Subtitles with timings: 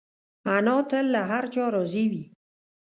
[0.55, 2.23] انا تل له هر چا راضي وي